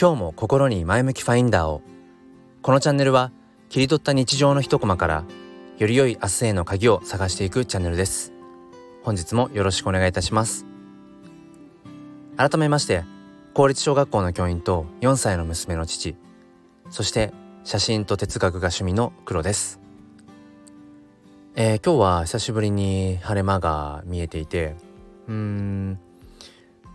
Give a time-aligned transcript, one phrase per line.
[0.00, 1.82] 今日も心に前向きファインダーを。
[2.62, 3.32] このチャンネルは
[3.68, 5.24] 切り取った日常の一コマから
[5.76, 8.32] より良い明日への鍵を探していくチャンネルです。
[9.02, 10.64] 本日もよろしくお願いいたします。
[12.38, 13.04] 改めまして
[13.52, 16.16] 公立小学校の教員と4歳の娘の父
[16.88, 19.80] そして写真と哲学が趣味の黒です。
[21.56, 24.76] えー、今日は久しぶりに晴れ間が見えていて
[25.28, 26.00] うーん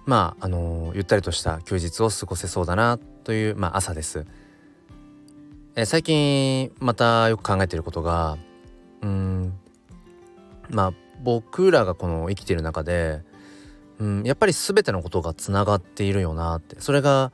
[0.05, 4.25] まああのゆったりとした休日を過ごせそうだなという、まあ、朝です。
[5.77, 8.37] え、最近またよく考えていることが
[9.01, 9.53] うん
[10.69, 13.23] まあ僕らがこの生きてる中で
[13.99, 17.31] うんやっぱり全てのことがつながっているよなってそれが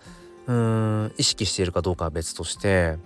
[0.48, 2.98] うん意識しているかどうかは別として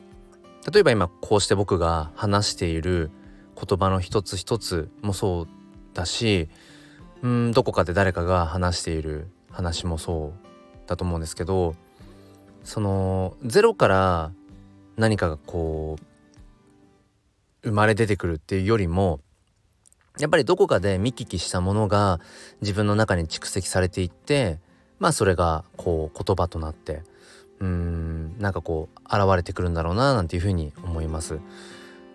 [0.72, 3.12] 例えば今こうして僕が話している
[3.56, 5.48] 言葉の一つ一つもそう
[5.94, 6.50] だし
[7.22, 11.76] うんどこかで誰かが話している話もそうだと思うんですけど
[12.64, 14.32] そのゼロから
[14.98, 15.98] 何かがこ
[17.64, 19.20] う生まれ出てくるっていうよりも
[20.20, 22.20] やっぱりどこかで見聞きしたものが
[22.62, 24.60] 自分の中に蓄積されていって
[25.00, 27.04] まあそれがこう言葉となって
[27.60, 31.40] うんなんかこう現れてくるんだろうななんていうふうに思います。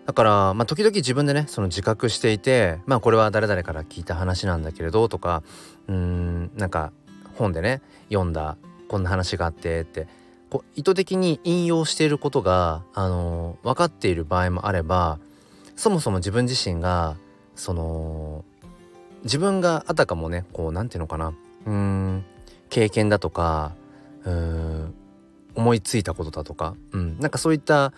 [0.05, 5.43] だから、まあ、時々自分でねその自覚していてまあこれは誰々から聞いた話なんだけれどとか
[5.87, 6.91] うーんなんか
[7.41, 10.07] 本でね読んだこんな話があってって
[10.49, 15.19] こう意図的に引用していることが、あのー、分かっている場合もあれば
[15.75, 17.15] そもそも自分自身が
[17.55, 18.43] その
[19.23, 21.33] 自分があたかもねこう何て言うのかな
[21.65, 22.25] うん
[22.69, 23.73] 経験だとか
[24.23, 24.93] うん
[25.55, 27.93] 思いついたことだとか、うん、なんかそういった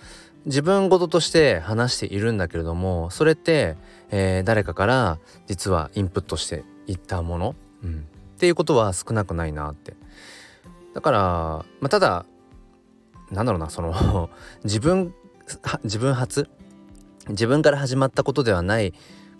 [0.46, 3.78] 自分事として話しているんだけれどもそれって、
[4.12, 8.06] えー、誰かから実はインプットしていったもの、うん、
[8.44, 9.94] っていうことは少なくないなって。
[10.94, 11.20] だから、
[11.80, 12.26] まあ、ただ
[13.32, 14.30] なんだろうなその
[14.66, 15.14] 自分
[15.86, 16.50] 自分発
[17.30, 18.94] 自分から始まったことではない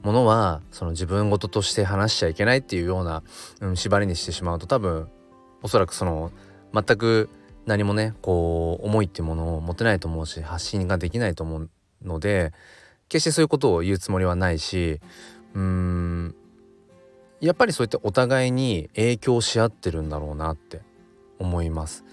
[0.04, 3.24] ものはその自分事として話しちゃいけないっていうような、
[3.60, 5.10] うん、縛りにしてしまうと多分
[5.64, 6.32] おそらくその
[6.74, 7.30] 全く
[7.66, 11.70] 何もねこう思いっていうものを持てないと思うし発信ができないと思う
[12.02, 12.54] ので
[13.10, 15.02] 決してそういうことを言うつもりはないし
[15.56, 16.36] うーん
[17.44, 20.82] やっぱりそうやってお互いに影響し合ってるんだろうなって
[21.40, 22.06] 思います。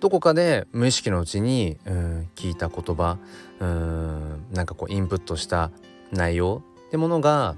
[0.00, 3.18] どこかで無意識のうちにうん聞いた言葉
[3.60, 5.70] うんなんかこうインプットした
[6.10, 7.56] 内容ってものがやっ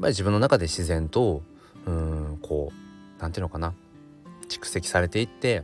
[0.00, 1.42] ぱり自分の中で自然と
[1.86, 3.72] うんこう何て言うのかな
[4.48, 5.62] 蓄積されていって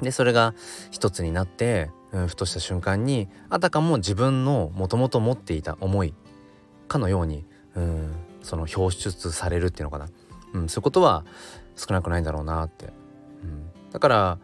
[0.00, 0.54] でそれが
[0.92, 6.14] 一つになって、うん、ふとした瞬間にあたかも自分のもともと持っていた思い
[6.86, 7.44] かのように、
[7.74, 8.12] うん、
[8.42, 10.08] その表出されるっていうのかな、
[10.54, 11.24] うん、そういうことは
[11.76, 12.86] 少なくないんだろうなって、
[13.42, 14.38] うん、だから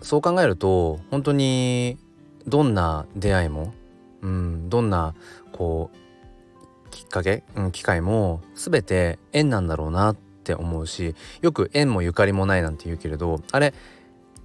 [0.00, 1.98] そう考えると本当に
[2.46, 3.74] どんな出会いも、
[4.22, 5.14] うん、どんな
[5.52, 13.74] こうきっかけ、うん、機会も全て縁なんだろうなって思うしよく縁もゆかりもないなんて言うけれどあれ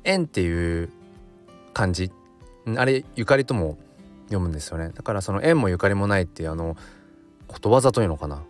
[0.04, 0.90] 縁っていう
[1.74, 2.12] 漢字
[2.78, 3.78] あれゆかりとも
[4.26, 4.90] 読むんですよね。
[4.94, 6.76] だからその縁もゆかりもないっていうあの
[7.48, 8.44] ことわざというのかな。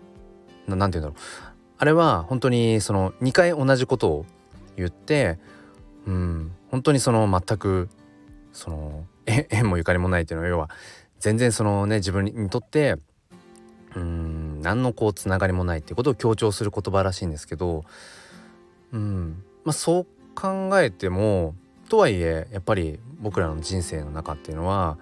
[0.68, 1.56] 何て言うんだろう。
[1.78, 4.26] あれは本当にその2回同じことを
[4.78, 5.38] 言って
[6.06, 7.90] うん本当にその全く
[8.54, 10.70] その 縁もゆかりもないっていうのは要は
[11.20, 12.96] 全然そのね自分にとって
[13.96, 17.84] うん何のこうつながりもないっていうことを強調する言葉らしいんですけど
[18.94, 20.06] うんまあそう
[20.36, 21.56] 考えても
[21.90, 24.98] とはいえやっぱり僕らの人生の中っていうのは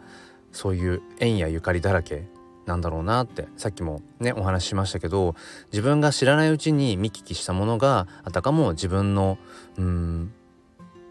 [0.51, 2.25] そういう縁やゆかりだらけ
[2.65, 5.35] なんだろうなってさっきもねお話ししましたけど
[5.71, 9.37] 自分が知らないうちに見聞きしたものがあたかも自分の
[9.77, 10.31] うん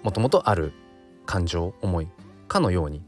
[0.03, 0.73] もともとある
[1.27, 2.09] 感情思い
[2.49, 3.03] かのように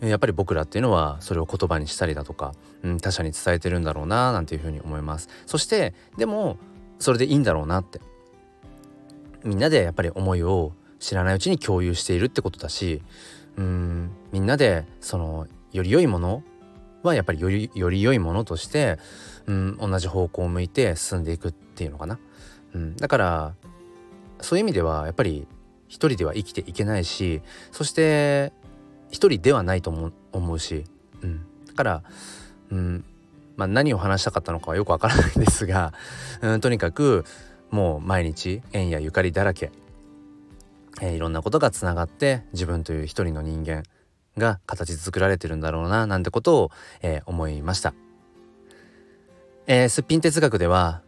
[0.00, 5.28] やっぱり僕らっていうのはそれを言葉にしたりだとか、うん、他者に伝えてるんだろうななんていうふうに思います。
[5.46, 6.56] そしてでも
[6.98, 8.00] それでいいんだろうなって。
[9.44, 13.02] みんなでやっぱり思いを知らないうちに共有しているってことだし
[13.56, 16.42] うんみんなでそのより良いもの
[17.08, 18.98] はやっぱりよりより良いものとして、
[19.46, 22.18] うん、同じ方向を向いて進んでいくっていうのかな。
[22.74, 23.54] うん、だから
[24.40, 25.46] そういう意味ではやっぱり
[25.88, 27.40] 一人では生きていけないし
[27.72, 28.52] そして
[29.10, 30.84] 一人ではないと思思うし、
[31.22, 32.02] うん、だから、
[32.70, 33.04] うん。
[33.56, 35.92] まあ、何を話したかったのかはよくわからないんですが、
[36.42, 37.24] うん、とにかく
[37.70, 39.72] もう毎日縁やゆかりだらけ、
[41.02, 43.82] えー、いろんなことがつながって自分という一人の人間
[44.38, 46.70] が形作られてるんだろうななんてことを、
[47.02, 47.94] えー、思いました、
[49.66, 51.02] えー、すっぴん哲学では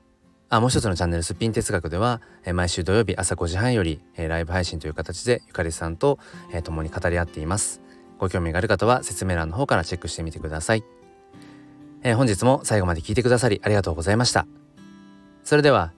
[0.52, 6.18] あもう一つのチャンネルすっぴん哲学では、え毎週土曜日朝5時半より、えライブ配信という形でゆかりさんと、
[6.52, 7.80] え共に語り合っています。
[8.18, 10.82] ご興味がある方は説明欄の方からチェックしてみてください、
[12.02, 14.44] え本日も最後まで聞いてくださりありがとうございました。
[15.44, 15.92] それでは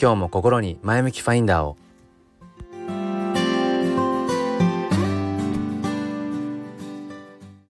[0.00, 1.76] 今日も心に前向きファインダーを